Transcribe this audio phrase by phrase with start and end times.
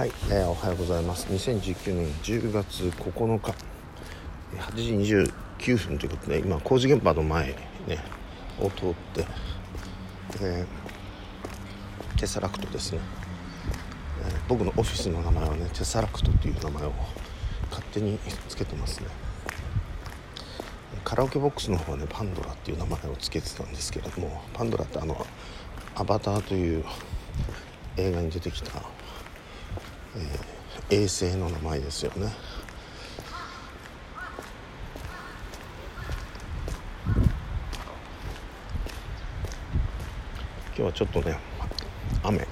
[0.00, 1.26] はい、えー、おはようございます。
[1.26, 3.54] 2019年10月9日
[4.56, 5.30] 8時
[5.66, 7.54] 29分ということで今工事現場の前、ね、
[8.58, 9.26] を通って、
[10.40, 13.00] えー、テサラクトですね、
[14.24, 16.92] えー、僕のオフィスの名前はねテサラクトっていう名前を
[17.68, 19.08] 勝手につけてますね。
[21.04, 25.26] カラオケボックスの方はねパンドラっていう名前を付けてたんですけれどもパンドラってあの
[25.94, 26.86] アバターという
[27.98, 28.82] 映画に出てきた
[30.16, 32.32] えー、衛星の名前ですよね。
[40.76, 41.38] 今日はちょっとね
[42.24, 42.46] 雨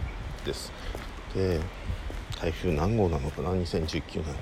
[0.44, 0.72] です。
[1.34, 1.60] で
[2.40, 4.34] 台風何号なのかな？2019年。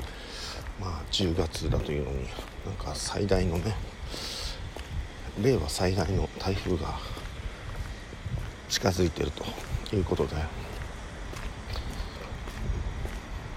[0.79, 2.27] まあ10月だというのに
[2.67, 3.75] なんか最大のね
[5.41, 6.99] 令和最大の台風が
[8.69, 9.45] 近づいてると
[9.97, 10.37] いうことで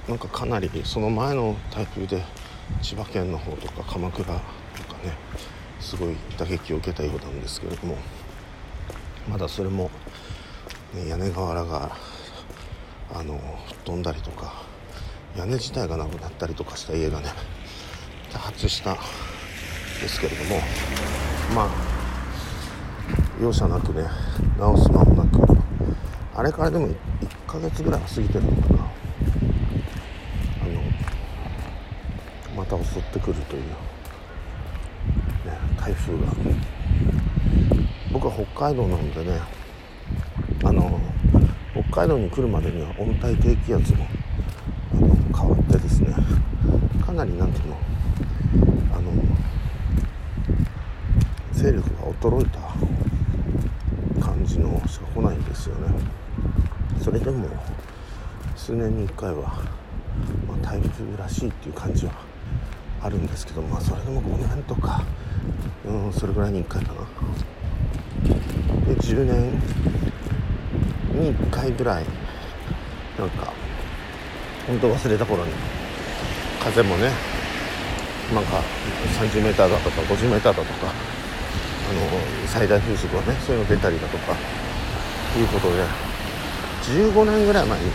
[0.09, 2.23] なんかかなりその前の台風で
[2.81, 4.39] 千葉県の方とか鎌倉とか
[5.03, 5.13] ね
[5.79, 7.95] すごい打撃を受けたようなんですけれども
[9.29, 9.91] まだそれも、
[10.95, 11.95] ね、屋根瓦が
[13.13, 14.63] あの吹っ飛んだりとか
[15.37, 17.27] 屋根自体がなくなったりとかした家がね
[18.31, 18.95] 多発したん
[20.01, 20.55] ですけれども
[21.53, 21.69] まあ
[23.39, 24.07] 容赦なくね
[24.57, 25.57] 直す間もなく
[26.35, 26.95] あれからでも1
[27.45, 28.89] ヶ月ぐらいは過ぎてるのかな
[32.58, 33.69] また襲ってくるという、ね、
[35.79, 36.27] 台風が。
[38.11, 39.39] 僕は北海道なのでね
[40.63, 40.99] あの
[41.73, 44.05] 北海道に来るまでには温帯低気圧も
[44.93, 46.13] あの変わってですね
[47.05, 47.77] かなりなんていうの
[48.93, 49.11] あの
[51.53, 55.93] 勢力が衰えた感じのしか来ないんですよね。
[57.01, 57.47] それでも
[58.55, 59.63] 数年に1回は、
[60.47, 62.28] まあ、台風らしいっていう感じは
[63.01, 65.03] あるんですけどまあそれでも5年とか。
[65.85, 67.01] うんそれぐらいに1回かな。
[68.85, 69.51] で10年
[71.19, 72.05] に1回ぐらい。
[73.17, 73.51] なんか
[74.67, 75.51] 本当忘れた頃に。
[76.61, 77.09] 風もね
[78.33, 78.61] なんか
[79.19, 80.67] 30m だとか 50m だとか。
[81.89, 81.99] あの
[82.47, 84.33] 最大風速はねそういうの出たりだとか。
[85.37, 85.83] いうことで。
[86.83, 87.91] 15年ぐらい前に。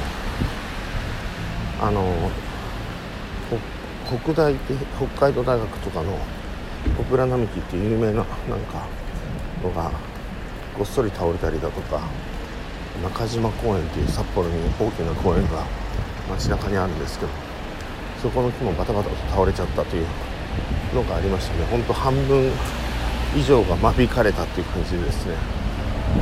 [1.80, 2.30] あの
[4.06, 6.18] 北大って北海道大学とかの
[6.98, 8.86] 小倉並木っていう有名ななんか
[9.62, 9.90] のが
[10.76, 12.00] ごっそり倒れたりだとか
[13.02, 15.64] 中島公園っていう札幌に大きな公園が
[16.30, 17.32] 街中にあるんですけど
[18.22, 20.06] そこの木もバタバタと倒れちゃったという
[20.94, 21.66] のがありましたね。
[21.66, 22.50] ほんと半分
[23.36, 25.34] 以上が間引かれたっていう感じでですね。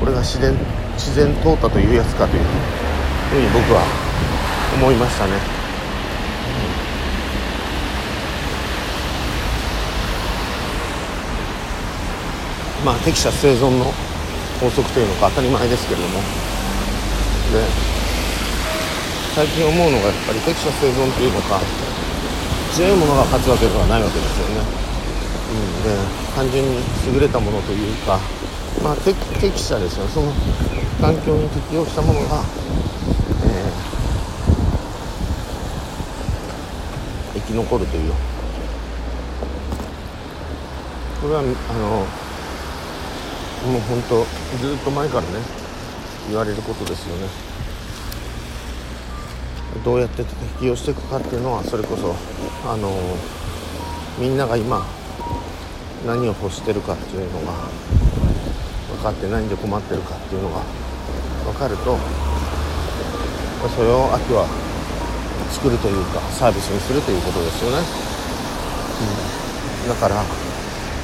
[0.00, 0.54] これが自然
[0.94, 2.42] 自然淘汰というやつかという
[3.30, 3.84] ふうに僕は
[4.74, 5.61] 思いましたね。
[12.84, 13.84] まあ、適者生存の
[14.60, 16.18] 法則というのが当たり前ですけれども。
[17.52, 17.92] で
[19.34, 21.60] 最近思うのがやっぱり適者生存というのか
[22.72, 24.60] 強いものが勝つわけではないわけですよね、
[25.52, 25.96] うん、で
[26.34, 26.80] 単純に
[27.14, 28.18] 優れたものというか
[28.82, 29.16] まあ適
[29.58, 30.06] 者ですよ。
[30.08, 30.32] その
[31.00, 32.42] 環境に適応したものが、
[33.44, 38.12] えー、生き残るという。
[41.20, 42.06] これはあの
[43.66, 44.24] もう本当
[44.58, 45.28] ずっと前からね
[46.28, 47.28] 言われることですよね。
[49.84, 52.14] どうやって適用していくかっていうのはそれこそ
[52.68, 52.92] あの
[54.18, 54.86] みんなが今
[56.06, 57.52] 何を欲してるかっていうのが
[58.94, 60.62] 分かってないんで困ってるかっていうのが
[61.44, 61.96] 分かると
[63.74, 64.46] それをあとは
[65.50, 67.78] 作るというかサービスにするということですよね、
[69.82, 70.22] うん、だから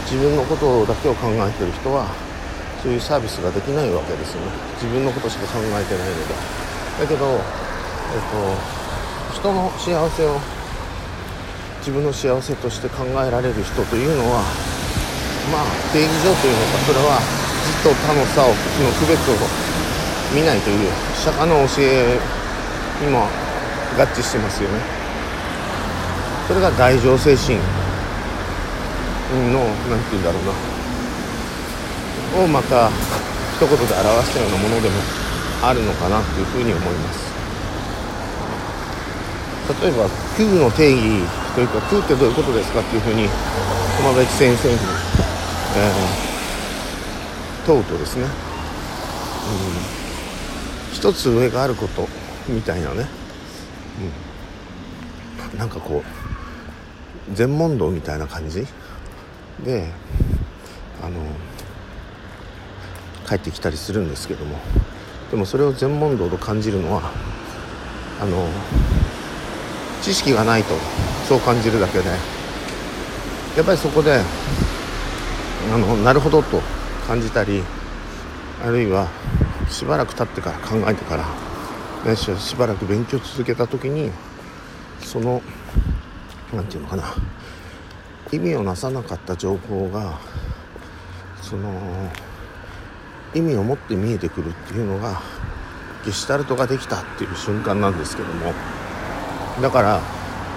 [0.05, 2.28] 自分のことだけを考えてる人は
[2.83, 4.53] そういうサービスができないわけですよね。
[4.81, 6.35] 自分のことしか考えてないので。
[7.01, 7.41] だけど、えっ
[9.31, 10.39] と、人の幸せを
[11.81, 14.43] 自分の幸せとして考えられる人というのは
[15.51, 17.19] まあ定義上というのかそれは
[17.65, 18.55] 字と他の差をの
[18.99, 19.35] 区別を
[20.35, 22.19] 見ないという釈迦の教え
[23.01, 23.27] にも
[23.97, 24.81] 合致してますよね。
[26.47, 27.57] それが大乗精神
[29.53, 30.78] の何て言うんだろうな。
[32.37, 32.91] をまた
[33.57, 34.95] 一言で表したようなものでも
[35.63, 37.29] あるのかなというふうに思います。
[39.83, 43.29] 例えば空の定義というか空ってどういうことですかっていうふうに
[43.99, 48.31] 駒別先生に、えー、問うとですね、うん、
[50.95, 52.09] 一つ上があること
[52.49, 53.07] みたいなね。
[55.53, 55.59] うん。
[55.59, 56.03] なんかこ
[57.31, 58.67] う全問答みたいな感じ
[59.65, 59.91] で
[61.03, 61.21] あの
[63.29, 64.59] 帰ってきたりするんですけども。
[65.31, 67.11] でもそれを全問答と感じるのは
[68.19, 68.49] あの
[70.01, 70.75] 知識がないと
[71.29, 72.39] そう感じるだけで。
[73.59, 74.21] やっぱりそこで
[75.75, 76.61] あのなるほどと
[77.09, 77.61] 感じたり
[78.65, 79.09] あるいは
[79.69, 81.25] しばらく経ってから考えてから、
[82.09, 84.13] ね、しばらく勉強続けた時に
[85.01, 85.43] その
[86.53, 87.15] 何て言うのかな
[88.31, 90.21] 意味をなさなかった情報が
[91.43, 91.73] その
[93.35, 95.21] 意味を持って見えてくるっていうのが
[96.05, 98.53] ゲシュタルトができたっていう瞬間なんですけども
[99.61, 100.01] だから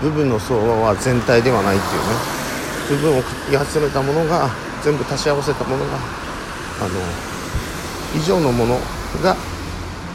[0.02, 4.50] 部分の相和は全体ではないっていうね部分をかき集めたものが
[4.84, 5.98] 全部足し合わせたものが
[6.82, 6.90] あの
[8.16, 8.76] 以上のもの
[9.24, 9.36] が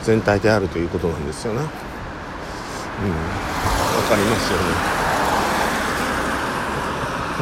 [0.03, 1.61] 全体であるということなんですよね。
[1.61, 1.69] うん、わ
[4.09, 4.65] かりますよね。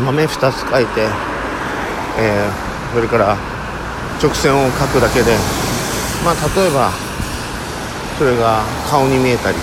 [0.05, 1.09] 豆2つ書いて、
[2.19, 3.37] えー、それから
[4.23, 5.37] 直線を書くだけで
[6.25, 6.91] まあ例えば
[8.19, 9.59] それが顔に見えたり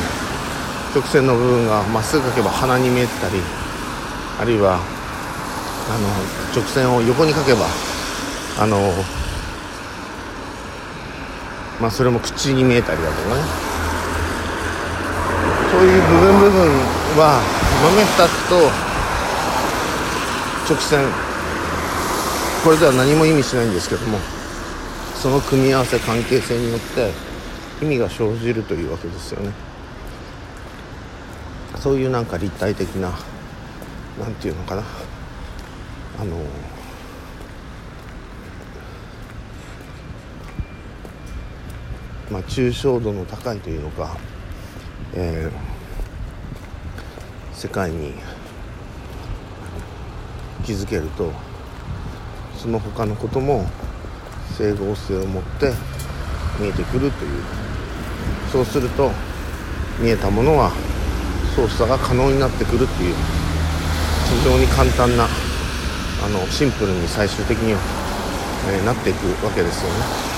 [0.94, 3.42] 直線の部分がまっすぐ書けば鼻に見えたり
[4.40, 4.80] あるいは
[5.90, 6.08] あの
[6.56, 7.66] 直線を横に書けば
[8.60, 8.92] あの
[11.80, 13.42] まあそれも口に見えたりだとかね。
[15.72, 16.68] そういう部分部分
[17.18, 17.42] は
[17.82, 18.56] 豆2つと
[20.74, 21.08] 直線。
[22.64, 24.20] これでは何も意味しないんですけども。
[25.22, 27.12] その組み合わせ関係性によって
[27.86, 29.52] 意味が生じるというわけですよね。
[31.78, 33.12] そういうなんか立体的な
[34.20, 34.82] 何て言うのかな。
[36.20, 36.38] あの
[42.32, 44.18] まあ抽象度の高いというのか、
[45.14, 48.16] えー、世界に
[50.66, 51.32] 気づけると
[52.58, 53.70] その他のことも
[54.52, 55.74] 整合性を持って
[56.60, 57.44] 見えてくるという
[58.52, 59.12] そうすると
[60.00, 60.72] 見えたものは
[61.56, 63.16] 操作が可能になってくるっていう
[64.40, 67.80] 非常に簡単なあのシンプルに最終的には、
[68.74, 70.32] えー、なっていくわけですよね。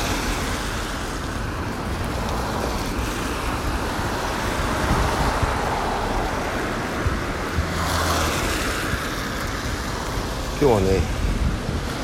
[10.62, 11.02] 今日はね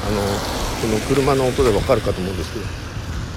[0.05, 0.11] あ
[0.53, 2.65] のこの車の音でわかるかと思うんですけど、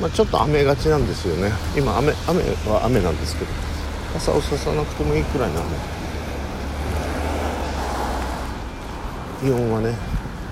[0.00, 1.50] まあ、ちょっと雨がちなんですよね。
[1.76, 3.50] 今雨雨は雨なんですけど
[4.14, 5.66] 傘をささなくてもいいくらいなの
[9.40, 9.96] 気温はね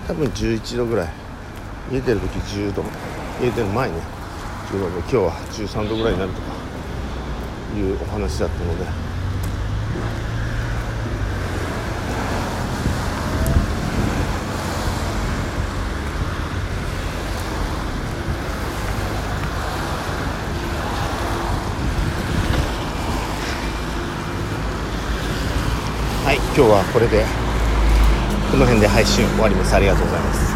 [0.08, 1.08] 多分11度ぐらい。
[1.92, 2.84] 家出る時10度。
[3.40, 3.94] 家出る前ね
[4.70, 6.46] 10度で今日は13度ぐらいになるとか
[7.76, 9.09] いうお話だったので
[26.52, 27.24] 今日はこれで
[28.50, 29.74] この辺で配信終わります。
[29.76, 30.49] ありがとうございます。